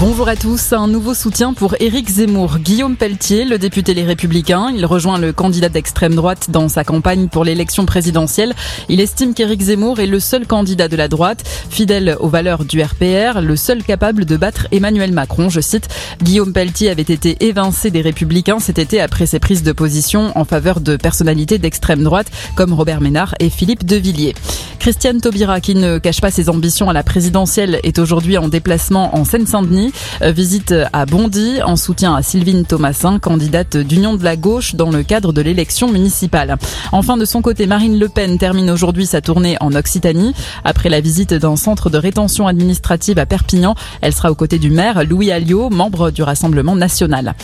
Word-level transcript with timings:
Bonjour 0.00 0.28
à 0.28 0.34
tous. 0.34 0.72
Un 0.72 0.88
nouveau 0.88 1.12
soutien 1.12 1.52
pour 1.52 1.76
Éric 1.78 2.08
Zemmour. 2.08 2.60
Guillaume 2.60 2.96
Pelletier, 2.96 3.44
le 3.44 3.58
député 3.58 3.92
Les 3.92 4.04
Républicains, 4.04 4.72
il 4.74 4.86
rejoint 4.86 5.18
le 5.18 5.34
candidat 5.34 5.68
d'extrême 5.68 6.14
droite 6.14 6.46
dans 6.48 6.70
sa 6.70 6.84
campagne 6.84 7.28
pour 7.28 7.44
l'élection 7.44 7.84
présidentielle. 7.84 8.54
Il 8.88 9.02
estime 9.02 9.34
qu'Éric 9.34 9.60
Zemmour 9.60 10.00
est 10.00 10.06
le 10.06 10.18
seul 10.18 10.46
candidat 10.46 10.88
de 10.88 10.96
la 10.96 11.08
droite, 11.08 11.46
fidèle 11.68 12.16
aux 12.18 12.30
valeurs 12.30 12.64
du 12.64 12.82
RPR, 12.82 13.42
le 13.42 13.56
seul 13.56 13.84
capable 13.84 14.24
de 14.24 14.38
battre 14.38 14.68
Emmanuel 14.72 15.12
Macron. 15.12 15.50
Je 15.50 15.60
cite, 15.60 15.90
Guillaume 16.22 16.54
Pelletier 16.54 16.88
avait 16.88 17.02
été 17.02 17.36
évincé 17.44 17.90
des 17.90 18.00
Républicains 18.00 18.58
cet 18.58 18.78
été 18.78 19.02
après 19.02 19.26
ses 19.26 19.38
prises 19.38 19.62
de 19.62 19.72
position 19.72 20.32
en 20.34 20.46
faveur 20.46 20.80
de 20.80 20.96
personnalités 20.96 21.58
d'extrême 21.58 22.02
droite 22.02 22.30
comme 22.54 22.72
Robert 22.72 23.02
Ménard 23.02 23.34
et 23.38 23.50
Philippe 23.50 23.84
Devilliers. 23.84 24.34
Christiane 24.80 25.20
Taubira, 25.20 25.60
qui 25.60 25.74
ne 25.74 25.98
cache 25.98 26.22
pas 26.22 26.30
ses 26.30 26.48
ambitions 26.48 26.88
à 26.88 26.94
la 26.94 27.02
présidentielle, 27.02 27.80
est 27.82 27.98
aujourd'hui 27.98 28.38
en 28.38 28.48
déplacement 28.48 29.14
en 29.14 29.26
Seine-Saint-Denis. 29.26 29.92
Euh, 30.22 30.32
visite 30.32 30.74
à 30.94 31.04
Bondy 31.04 31.60
en 31.62 31.76
soutien 31.76 32.14
à 32.14 32.22
Sylvine 32.22 32.64
Thomasin, 32.64 33.18
candidate 33.18 33.76
d'Union 33.76 34.14
de 34.14 34.24
la 34.24 34.36
gauche 34.36 34.74
dans 34.76 34.90
le 34.90 35.02
cadre 35.02 35.34
de 35.34 35.42
l'élection 35.42 35.92
municipale. 35.92 36.56
Enfin, 36.92 37.18
de 37.18 37.26
son 37.26 37.42
côté, 37.42 37.66
Marine 37.66 37.98
Le 37.98 38.08
Pen 38.08 38.38
termine 38.38 38.70
aujourd'hui 38.70 39.04
sa 39.04 39.20
tournée 39.20 39.58
en 39.60 39.74
Occitanie. 39.74 40.32
Après 40.64 40.88
la 40.88 41.02
visite 41.02 41.34
d'un 41.34 41.56
centre 41.56 41.90
de 41.90 41.98
rétention 41.98 42.46
administrative 42.46 43.18
à 43.18 43.26
Perpignan, 43.26 43.74
elle 44.00 44.14
sera 44.14 44.30
aux 44.30 44.34
côtés 44.34 44.58
du 44.58 44.70
maire 44.70 45.04
Louis 45.04 45.30
Alliot, 45.30 45.68
membre 45.68 46.10
du 46.10 46.22
Rassemblement 46.22 46.74
national. 46.74 47.34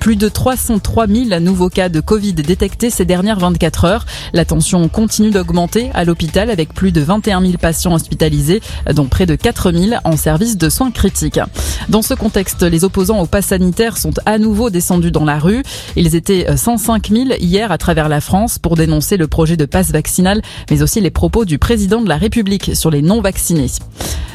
Plus 0.00 0.16
de 0.16 0.30
303 0.30 1.08
000 1.08 1.40
nouveaux 1.40 1.68
cas 1.68 1.90
de 1.90 2.00
Covid 2.00 2.32
détectés 2.32 2.88
ces 2.88 3.04
dernières 3.04 3.38
24 3.38 3.84
heures. 3.84 4.06
La 4.32 4.46
tension 4.46 4.88
continue 4.88 5.30
d'augmenter 5.30 5.90
à 5.92 6.04
l'hôpital 6.04 6.48
avec 6.48 6.72
plus 6.86 6.92
de 6.92 7.00
21 7.00 7.40
000 7.40 7.54
patients 7.60 7.94
hospitalisés, 7.94 8.60
dont 8.94 9.06
près 9.06 9.26
de 9.26 9.34
4 9.34 9.72
000 9.72 9.96
en 10.04 10.16
service 10.16 10.56
de 10.56 10.68
soins 10.68 10.92
critiques. 10.92 11.40
Dans 11.88 12.00
ce 12.00 12.14
contexte, 12.14 12.62
les 12.62 12.84
opposants 12.84 13.18
au 13.18 13.26
pass 13.26 13.46
sanitaire 13.46 13.96
sont 13.96 14.12
à 14.24 14.38
nouveau 14.38 14.70
descendus 14.70 15.10
dans 15.10 15.24
la 15.24 15.40
rue. 15.40 15.64
Ils 15.96 16.14
étaient 16.14 16.56
105 16.56 17.08
000 17.08 17.24
hier 17.40 17.72
à 17.72 17.78
travers 17.78 18.08
la 18.08 18.20
France 18.20 18.60
pour 18.60 18.76
dénoncer 18.76 19.16
le 19.16 19.26
projet 19.26 19.56
de 19.56 19.64
passe 19.64 19.90
vaccinal, 19.90 20.42
mais 20.70 20.80
aussi 20.80 21.00
les 21.00 21.10
propos 21.10 21.44
du 21.44 21.58
président 21.58 22.02
de 22.02 22.08
la 22.08 22.18
République 22.18 22.76
sur 22.76 22.92
les 22.92 23.02
non-vaccinés. 23.02 23.72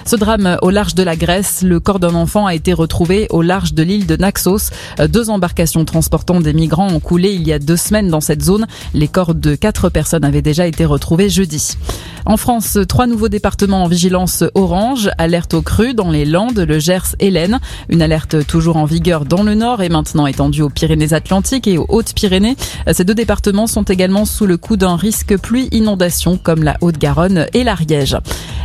Ce 0.06 0.16
drame 0.16 0.58
au 0.62 0.70
large 0.70 0.96
de 0.96 1.04
la 1.04 1.16
Grèce, 1.16 1.62
le 1.62 1.80
corps 1.80 2.00
d'un 2.00 2.16
enfant 2.16 2.46
a 2.46 2.56
été 2.56 2.74
retrouvé 2.74 3.28
au 3.30 3.42
large 3.42 3.74
de 3.74 3.84
l'île 3.84 4.08
de 4.08 4.16
Naxos. 4.16 4.72
Deux 5.10 5.30
embarcations 5.30 5.86
transportant 5.86 6.42
des 6.42 6.54
migrants 6.54 6.92
ont 6.92 7.00
coulé 7.00 7.32
il 7.32 7.48
y 7.48 7.54
a 7.54 7.60
deux 7.60 7.78
semaines 7.78 8.10
dans 8.10 8.22
cette 8.22 8.42
zone. 8.42 8.66
Les 8.94 9.08
corps 9.08 9.36
de 9.36 9.56
quatre 9.56 9.90
personnes 9.90 10.26
avaient 10.26 10.42
déjà 10.42 10.66
été 10.66 10.86
retrouvés 10.86 11.30
jeudi. 11.30 11.78
En 12.26 12.38
France, 12.38 12.78
trois 12.88 13.08
nouveaux 13.08 13.30
départements 13.30 13.84
en 13.84 13.88
vigilance 13.88 14.44
orange, 14.54 15.10
alerte 15.18 15.54
au 15.54 15.62
cru 15.62 15.94
dans 15.94 16.12
les 16.12 16.26
Landes, 16.26 16.60
le 16.60 16.80
Gers 16.80 17.16
et 17.20 17.32
l'Aisne. 17.32 17.60
Une 17.90 18.02
alerte 18.02 18.46
toujours 18.46 18.78
en 18.78 18.86
vigueur 18.86 19.26
dans 19.26 19.44
le 19.44 19.56
nord 19.56 19.82
et 19.82 19.90
maintenant 19.90 20.28
étendue 20.28 20.62
aux 20.62 20.70
Pyrénées-Atlantiques 20.70 21.68
et 21.68 21.78
aux 21.78 21.86
Hautes-Pyrénées. 21.90 22.58
Ces 22.92 23.06
deux 23.06 23.16
départements 23.16 23.68
sont 23.68 23.84
également 23.84 24.26
sous 24.26 24.46
le 24.46 24.58
coup 24.58 24.78
d'un 24.78 24.96
risque 24.96 25.38
pluie-inondation 25.38 26.38
comme 26.38 26.64
la 26.64 26.78
Haute-Garonne 26.82 27.48
et 27.54 27.64
l'Ariège. 27.64 28.18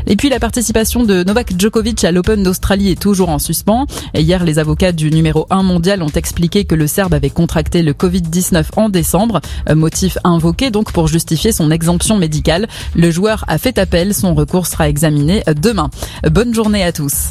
Et 0.07 0.15
puis 0.15 0.29
la 0.29 0.39
participation 0.39 1.03
de 1.03 1.25
Novak 1.27 1.55
Djokovic 1.59 2.05
à 2.05 2.13
l'Open 2.13 2.45
d'Australie 2.45 2.93
est 2.93 3.01
toujours 3.01 3.31
en 3.31 3.41
suspens. 3.41 3.87
Et 4.15 4.23
hier, 4.23 4.45
les 4.45 4.61
avocats 4.61 4.93
du 4.93 5.11
numéro 5.11 5.49
1 5.51 5.65
mondial 5.65 6.01
ont 6.03 6.09
expliqué 6.09 6.65
que 6.65 6.77
le 6.77 6.87
Serbe 6.87 7.15
avait 7.15 7.31
contracté 7.31 7.83
le 7.83 7.93
Covid-19 7.93 8.67
en 8.77 8.89
décembre, 8.89 9.41
motif 9.75 10.19
invoqué 10.23 10.71
donc 10.71 10.93
pour 10.93 11.09
justifier 11.09 11.51
son 11.51 11.73
exemption 11.73 12.17
médicale. 12.17 12.69
Le 12.95 13.11
joueur 13.11 13.45
a 13.49 13.59
fait 13.59 13.77
appel, 13.79 14.15
son 14.15 14.35
recours 14.35 14.69
sera 14.69 14.89
examiné 14.89 15.43
demain. 15.61 15.91
Bonne 16.31 16.55
journée 16.55 16.85
à 16.85 16.93
tous. 16.93 17.25